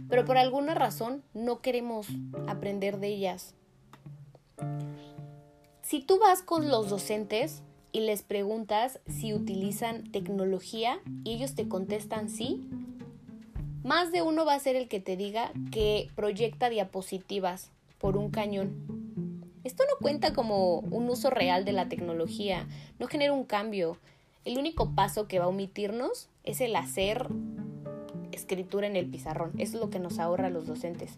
Pero 0.10 0.26
por 0.26 0.38
alguna 0.38 0.74
razón 0.74 1.24
no 1.34 1.62
queremos 1.62 2.08
aprender 2.48 3.00
de 3.00 3.08
ellas. 3.10 3.56
Si 5.82 6.00
tú 6.00 6.20
vas 6.20 6.42
con 6.42 6.70
los 6.70 6.90
docentes 6.90 7.62
y 7.94 8.02
les 8.02 8.24
preguntas 8.24 9.00
si 9.08 9.34
utilizan 9.34 10.04
tecnología 10.12 11.00
y 11.24 11.36
ellos 11.36 11.56
te 11.56 11.70
contestan 11.70 12.28
sí, 12.28 12.68
más 13.84 14.12
de 14.12 14.22
uno 14.22 14.46
va 14.46 14.56
a 14.56 14.60
ser 14.60 14.76
el 14.76 14.88
que 14.88 15.00
te 15.00 15.16
diga 15.16 15.52
que 15.72 16.10
proyecta 16.16 16.70
diapositivas 16.70 17.70
por 18.00 18.18
un 18.18 18.32
cañón. 18.32 18.74
Esto 19.64 19.84
no 19.90 19.98
cuenta 20.02 20.34
como 20.34 20.80
un 20.80 21.08
uso 21.08 21.30
real 21.30 21.64
de 21.64 21.72
la 21.72 21.88
tecnología, 21.88 22.68
no 23.00 23.08
genera 23.08 23.32
un 23.32 23.46
cambio. 23.46 23.98
El 24.44 24.58
único 24.58 24.94
paso 24.96 25.28
que 25.28 25.40
va 25.40 25.46
a 25.46 25.50
omitirnos 25.50 26.28
es 26.44 26.60
el 26.60 26.76
hacer 26.76 27.28
escritura 28.32 28.88
en 28.88 28.96
el 28.96 29.06
pizarrón. 29.06 29.52
Eso 29.58 29.78
es 29.78 29.82
lo 29.82 29.90
que 29.90 30.00
nos 30.00 30.20
ahorra 30.20 30.48
a 30.48 30.50
los 30.50 30.66
docentes. 30.66 31.18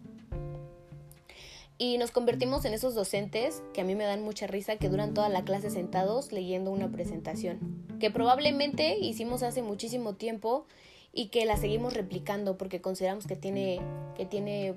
Y 1.77 1.98
nos 1.98 2.12
convertimos 2.12 2.63
en 2.63 2.74
esos 2.74 2.96
docentes 2.96 3.62
que 3.74 3.82
a 3.82 3.84
mí 3.84 3.96
me 3.96 4.05
dan 4.05 4.24
mucha 4.24 4.48
risa, 4.48 4.77
que 4.77 4.88
duran 4.88 5.13
toda 5.13 5.27
la 5.27 5.44
clase 5.44 5.70
sentados 5.70 6.32
leyendo 6.32 6.72
una 6.72 6.89
presentación, 6.89 7.86
que 8.00 8.12
probablemente 8.12 8.98
hicimos 8.98 9.44
hace 9.44 9.62
muchísimo 9.62 10.13
tiempo 10.13 10.65
y 11.12 11.27
que 11.27 11.46
la 11.46 11.58
seguimos 11.58 11.94
replicando 11.94 12.58
porque 12.58 12.79
consideramos 12.79 13.27
que 13.27 13.36
tiene, 13.36 13.82
que 14.15 14.25
tiene 14.25 14.75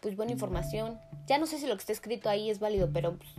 pues 0.00 0.16
buena 0.16 0.32
información. 0.32 0.98
Ya 1.28 1.38
no 1.38 1.46
sé 1.46 1.58
si 1.58 1.66
lo 1.66 1.74
que 1.76 1.80
está 1.80 1.92
escrito 1.92 2.28
ahí 2.28 2.50
es 2.50 2.58
válido, 2.58 2.90
pero 2.92 3.16
pues, 3.16 3.30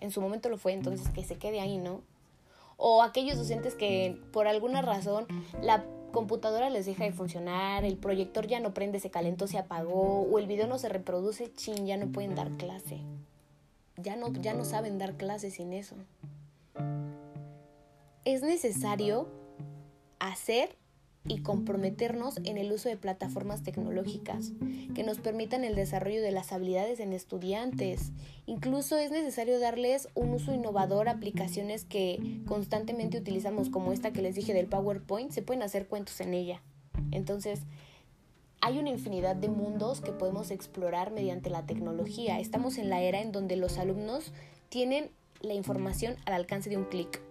en 0.00 0.12
su 0.12 0.20
momento 0.20 0.48
lo 0.48 0.56
fue, 0.56 0.72
entonces 0.72 1.08
que 1.08 1.24
se 1.24 1.36
quede 1.36 1.60
ahí, 1.60 1.78
¿no? 1.78 2.02
O 2.76 3.02
aquellos 3.02 3.38
docentes 3.38 3.74
que 3.74 4.16
por 4.32 4.46
alguna 4.46 4.82
razón 4.82 5.26
la 5.62 5.84
computadora 6.10 6.70
les 6.70 6.86
deja 6.86 7.04
de 7.04 7.12
funcionar, 7.12 7.84
el 7.84 7.96
proyector 7.96 8.46
ya 8.46 8.60
no 8.60 8.74
prende, 8.74 9.00
se 9.00 9.10
calentó, 9.10 9.46
se 9.46 9.58
apagó, 9.58 10.22
o 10.22 10.38
el 10.38 10.46
video 10.46 10.66
no 10.66 10.78
se 10.78 10.88
reproduce, 10.88 11.52
chin, 11.54 11.86
ya 11.86 11.96
no 11.96 12.12
pueden 12.12 12.34
dar 12.34 12.50
clase. 12.56 13.00
Ya 13.96 14.16
no, 14.16 14.32
ya 14.32 14.54
no 14.54 14.64
saben 14.64 14.98
dar 14.98 15.16
clase 15.16 15.50
sin 15.50 15.72
eso. 15.72 15.96
Es 18.24 18.42
necesario 18.42 19.28
hacer 20.18 20.76
y 21.30 21.42
comprometernos 21.42 22.40
en 22.42 22.58
el 22.58 22.72
uso 22.72 22.88
de 22.88 22.96
plataformas 22.96 23.62
tecnológicas 23.62 24.50
que 24.96 25.04
nos 25.04 25.18
permitan 25.18 25.62
el 25.62 25.76
desarrollo 25.76 26.22
de 26.22 26.32
las 26.32 26.50
habilidades 26.50 26.98
en 26.98 27.12
estudiantes. 27.12 28.10
Incluso 28.46 28.98
es 28.98 29.12
necesario 29.12 29.60
darles 29.60 30.08
un 30.16 30.30
uso 30.30 30.52
innovador 30.52 31.08
a 31.08 31.12
aplicaciones 31.12 31.84
que 31.84 32.40
constantemente 32.46 33.16
utilizamos, 33.16 33.70
como 33.70 33.92
esta 33.92 34.12
que 34.12 34.22
les 34.22 34.34
dije 34.34 34.52
del 34.52 34.66
PowerPoint, 34.66 35.30
se 35.30 35.42
pueden 35.42 35.62
hacer 35.62 35.86
cuentos 35.86 36.20
en 36.20 36.34
ella. 36.34 36.62
Entonces, 37.12 37.60
hay 38.60 38.80
una 38.80 38.90
infinidad 38.90 39.36
de 39.36 39.48
mundos 39.48 40.00
que 40.00 40.10
podemos 40.10 40.50
explorar 40.50 41.12
mediante 41.12 41.48
la 41.48 41.64
tecnología. 41.64 42.40
Estamos 42.40 42.76
en 42.76 42.90
la 42.90 43.02
era 43.02 43.20
en 43.20 43.30
donde 43.30 43.54
los 43.54 43.78
alumnos 43.78 44.32
tienen 44.68 45.10
la 45.42 45.54
información 45.54 46.16
al 46.26 46.34
alcance 46.34 46.70
de 46.70 46.76
un 46.76 46.86
clic 46.86 47.22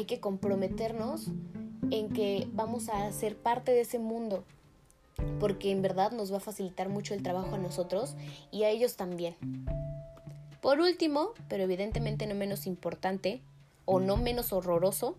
hay 0.00 0.06
que 0.06 0.18
comprometernos 0.18 1.28
en 1.90 2.08
que 2.08 2.48
vamos 2.52 2.88
a 2.88 3.12
ser 3.12 3.36
parte 3.36 3.70
de 3.72 3.82
ese 3.82 3.98
mundo, 3.98 4.44
porque 5.38 5.70
en 5.70 5.82
verdad 5.82 6.10
nos 6.12 6.32
va 6.32 6.38
a 6.38 6.40
facilitar 6.40 6.88
mucho 6.88 7.12
el 7.12 7.22
trabajo 7.22 7.54
a 7.56 7.58
nosotros 7.58 8.16
y 8.50 8.62
a 8.62 8.70
ellos 8.70 8.96
también. 8.96 9.36
Por 10.62 10.80
último, 10.80 11.32
pero 11.48 11.64
evidentemente 11.64 12.26
no 12.26 12.34
menos 12.34 12.66
importante 12.66 13.42
o 13.84 14.00
no 14.00 14.16
menos 14.16 14.54
horroroso, 14.54 15.18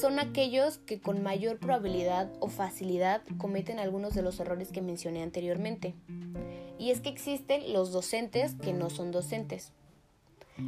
son 0.00 0.18
aquellos 0.18 0.78
que 0.78 1.00
con 1.00 1.22
mayor 1.22 1.60
probabilidad 1.60 2.28
o 2.40 2.48
facilidad 2.48 3.22
cometen 3.38 3.78
algunos 3.78 4.14
de 4.14 4.22
los 4.22 4.40
errores 4.40 4.72
que 4.72 4.82
mencioné 4.82 5.22
anteriormente. 5.22 5.94
Y 6.76 6.90
es 6.90 7.00
que 7.00 7.10
existen 7.10 7.72
los 7.72 7.92
docentes 7.92 8.56
que 8.56 8.72
no 8.72 8.90
son 8.90 9.12
docentes. 9.12 9.72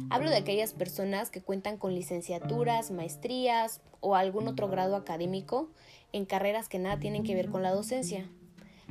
Hablo 0.09 0.29
de 0.29 0.37
aquellas 0.37 0.73
personas 0.73 1.29
que 1.29 1.41
cuentan 1.41 1.77
con 1.77 1.93
licenciaturas, 1.93 2.91
maestrías 2.91 3.81
o 3.99 4.15
algún 4.15 4.47
otro 4.47 4.67
grado 4.67 4.95
académico 4.95 5.69
en 6.11 6.25
carreras 6.25 6.69
que 6.69 6.79
nada 6.79 6.99
tienen 6.99 7.23
que 7.23 7.35
ver 7.35 7.49
con 7.49 7.63
la 7.63 7.71
docencia. 7.71 8.29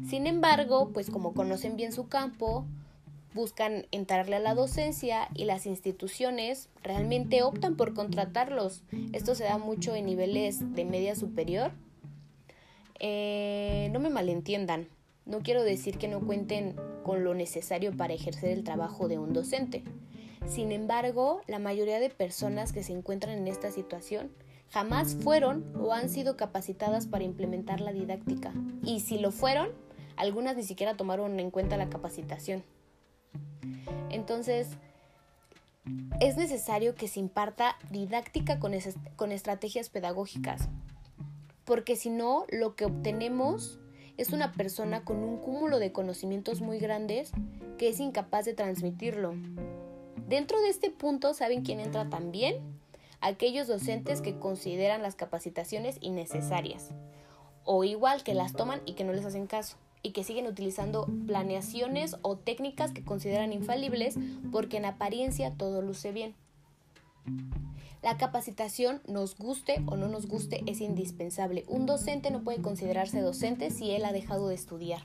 Sin 0.08 0.26
embargo, 0.26 0.90
pues 0.92 1.10
como 1.10 1.34
conocen 1.34 1.76
bien 1.76 1.92
su 1.92 2.08
campo, 2.08 2.66
buscan 3.34 3.86
entrarle 3.90 4.36
a 4.36 4.40
la 4.40 4.54
docencia 4.54 5.28
y 5.34 5.44
las 5.44 5.66
instituciones 5.66 6.68
realmente 6.82 7.42
optan 7.42 7.76
por 7.76 7.94
contratarlos. 7.94 8.82
Esto 9.12 9.34
se 9.34 9.44
da 9.44 9.58
mucho 9.58 9.94
en 9.94 10.06
niveles 10.06 10.74
de 10.74 10.84
media 10.84 11.16
superior. 11.16 11.72
Eh, 13.00 13.88
no 13.92 13.98
me 13.98 14.10
malentiendan, 14.10 14.88
no 15.26 15.40
quiero 15.40 15.64
decir 15.64 15.98
que 15.98 16.08
no 16.08 16.20
cuenten 16.20 16.76
con 17.02 17.24
lo 17.24 17.34
necesario 17.34 17.96
para 17.96 18.14
ejercer 18.14 18.50
el 18.50 18.62
trabajo 18.62 19.08
de 19.08 19.18
un 19.18 19.32
docente. 19.32 19.82
Sin 20.46 20.72
embargo, 20.72 21.40
la 21.46 21.58
mayoría 21.58 22.00
de 22.00 22.10
personas 22.10 22.72
que 22.72 22.82
se 22.82 22.92
encuentran 22.92 23.38
en 23.38 23.48
esta 23.48 23.70
situación 23.70 24.30
jamás 24.70 25.14
fueron 25.14 25.64
o 25.78 25.92
han 25.92 26.08
sido 26.08 26.36
capacitadas 26.36 27.06
para 27.06 27.24
implementar 27.24 27.80
la 27.80 27.92
didáctica. 27.92 28.52
Y 28.82 29.00
si 29.00 29.18
lo 29.18 29.30
fueron, 29.30 29.70
algunas 30.16 30.56
ni 30.56 30.62
siquiera 30.62 30.96
tomaron 30.96 31.38
en 31.40 31.50
cuenta 31.50 31.76
la 31.76 31.88
capacitación. 31.88 32.62
Entonces, 34.10 34.68
es 36.20 36.36
necesario 36.36 36.94
que 36.94 37.08
se 37.08 37.20
imparta 37.20 37.76
didáctica 37.90 38.58
con, 38.58 38.74
estrategias 38.74 39.90
pedagógicas, 39.90 40.68
porque 41.64 41.96
si 41.96 42.10
no, 42.10 42.46
lo 42.50 42.74
que 42.74 42.86
obtenemos 42.86 43.78
es 44.16 44.30
una 44.30 44.52
persona 44.52 45.04
con 45.04 45.18
un 45.18 45.38
cúmulo 45.38 45.78
de 45.78 45.92
conocimientos 45.92 46.60
muy 46.60 46.78
grandes 46.78 47.32
que 47.78 47.88
es 47.88 48.00
incapaz 48.00 48.44
de 48.44 48.54
transmitirlo. 48.54 49.34
Dentro 50.34 50.60
de 50.60 50.68
este 50.68 50.90
punto, 50.90 51.32
¿saben 51.32 51.62
quién 51.62 51.78
entra 51.78 52.10
también? 52.10 52.56
Aquellos 53.20 53.68
docentes 53.68 54.20
que 54.20 54.36
consideran 54.36 55.00
las 55.00 55.14
capacitaciones 55.14 55.96
innecesarias, 56.00 56.90
o 57.62 57.84
igual 57.84 58.24
que 58.24 58.34
las 58.34 58.52
toman 58.52 58.80
y 58.84 58.94
que 58.94 59.04
no 59.04 59.12
les 59.12 59.24
hacen 59.24 59.46
caso 59.46 59.76
y 60.02 60.10
que 60.10 60.24
siguen 60.24 60.48
utilizando 60.48 61.06
planeaciones 61.28 62.16
o 62.22 62.34
técnicas 62.34 62.90
que 62.90 63.04
consideran 63.04 63.52
infalibles 63.52 64.16
porque 64.50 64.78
en 64.78 64.86
apariencia 64.86 65.52
todo 65.52 65.82
luce 65.82 66.10
bien. 66.10 66.34
La 68.02 68.16
capacitación, 68.16 69.02
nos 69.06 69.38
guste 69.38 69.84
o 69.86 69.94
no 69.94 70.08
nos 70.08 70.26
guste, 70.26 70.64
es 70.66 70.80
indispensable. 70.80 71.62
Un 71.68 71.86
docente 71.86 72.32
no 72.32 72.42
puede 72.42 72.60
considerarse 72.60 73.20
docente 73.20 73.70
si 73.70 73.92
él 73.92 74.04
ha 74.04 74.10
dejado 74.10 74.48
de 74.48 74.56
estudiar. 74.56 75.02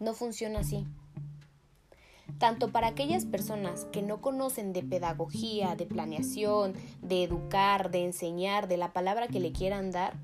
No 0.00 0.14
funciona 0.14 0.58
así. 0.58 0.84
Tanto 2.38 2.70
para 2.70 2.88
aquellas 2.88 3.24
personas 3.24 3.86
que 3.92 4.02
no 4.02 4.20
conocen 4.20 4.72
de 4.72 4.82
pedagogía, 4.82 5.76
de 5.76 5.86
planeación, 5.86 6.74
de 7.00 7.24
educar, 7.24 7.90
de 7.90 8.04
enseñar, 8.04 8.68
de 8.68 8.76
la 8.76 8.92
palabra 8.92 9.28
que 9.28 9.40
le 9.40 9.52
quieran 9.52 9.92
dar, 9.92 10.14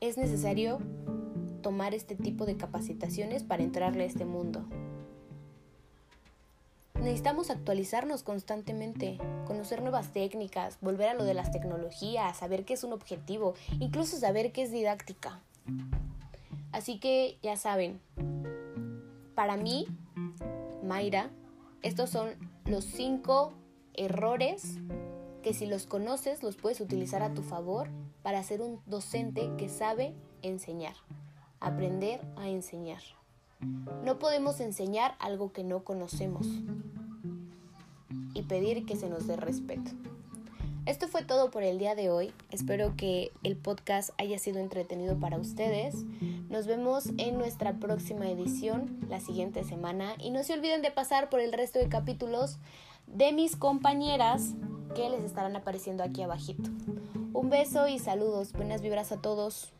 es 0.00 0.16
necesario 0.16 0.78
tomar 1.62 1.94
este 1.94 2.14
tipo 2.14 2.46
de 2.46 2.56
capacitaciones 2.56 3.42
para 3.42 3.62
entrarle 3.62 4.04
a 4.04 4.06
este 4.06 4.24
mundo. 4.24 4.64
Necesitamos 7.00 7.50
actualizarnos 7.50 8.22
constantemente, 8.22 9.18
conocer 9.46 9.82
nuevas 9.82 10.12
técnicas, 10.12 10.78
volver 10.80 11.08
a 11.08 11.14
lo 11.14 11.24
de 11.24 11.34
las 11.34 11.50
tecnologías, 11.50 12.38
saber 12.38 12.64
qué 12.64 12.74
es 12.74 12.84
un 12.84 12.92
objetivo, 12.92 13.54
incluso 13.80 14.16
saber 14.16 14.52
qué 14.52 14.62
es 14.62 14.72
didáctica. 14.72 15.40
Así 16.72 16.98
que 16.98 17.38
ya 17.42 17.56
saben, 17.56 18.00
para 19.34 19.56
mí, 19.56 19.86
Mayra, 20.86 21.30
estos 21.82 22.10
son 22.10 22.30
los 22.64 22.84
cinco 22.84 23.52
errores 23.94 24.78
que 25.42 25.54
si 25.54 25.66
los 25.66 25.86
conoces 25.86 26.42
los 26.42 26.56
puedes 26.56 26.80
utilizar 26.80 27.22
a 27.22 27.34
tu 27.34 27.42
favor 27.42 27.88
para 28.22 28.42
ser 28.42 28.60
un 28.62 28.80
docente 28.86 29.50
que 29.56 29.68
sabe 29.68 30.14
enseñar 30.42 30.94
aprender 31.60 32.20
a 32.36 32.48
enseñar. 32.48 33.02
No 34.04 34.18
podemos 34.18 34.60
enseñar 34.60 35.16
algo 35.18 35.52
que 35.52 35.64
no 35.64 35.82
conocemos 35.84 36.46
y 38.34 38.42
pedir 38.42 38.84
que 38.86 38.96
se 38.96 39.08
nos 39.08 39.26
dé 39.26 39.36
respeto. 39.36 39.90
Esto 40.86 41.08
fue 41.08 41.24
todo 41.24 41.50
por 41.50 41.64
el 41.64 41.78
día 41.78 41.96
de 41.96 42.10
hoy. 42.10 42.32
Espero 42.52 42.94
que 42.96 43.32
el 43.42 43.56
podcast 43.56 44.10
haya 44.18 44.38
sido 44.38 44.60
entretenido 44.60 45.18
para 45.18 45.36
ustedes. 45.36 45.96
Nos 46.48 46.68
vemos 46.68 47.10
en 47.18 47.36
nuestra 47.38 47.74
próxima 47.80 48.30
edición 48.30 49.00
la 49.08 49.18
siguiente 49.18 49.64
semana 49.64 50.14
y 50.20 50.30
no 50.30 50.44
se 50.44 50.54
olviden 50.54 50.82
de 50.82 50.92
pasar 50.92 51.28
por 51.28 51.40
el 51.40 51.52
resto 51.52 51.80
de 51.80 51.88
capítulos 51.88 52.58
de 53.08 53.32
mis 53.32 53.56
compañeras 53.56 54.54
que 54.94 55.10
les 55.10 55.24
estarán 55.24 55.56
apareciendo 55.56 56.04
aquí 56.04 56.22
abajito. 56.22 56.70
Un 57.32 57.50
beso 57.50 57.88
y 57.88 57.98
saludos. 57.98 58.52
Buenas 58.52 58.80
vibras 58.80 59.10
a 59.10 59.20
todos. 59.20 59.72